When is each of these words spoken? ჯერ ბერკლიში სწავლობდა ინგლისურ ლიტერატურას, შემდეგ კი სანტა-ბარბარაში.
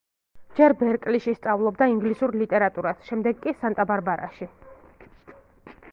ჯერ 0.59 0.73
ბერკლიში 0.79 1.33
სწავლობდა 1.39 1.89
ინგლისურ 1.93 2.35
ლიტერატურას, 2.43 3.07
შემდეგ 3.11 3.45
კი 3.45 3.55
სანტა-ბარბარაში. 3.61 4.53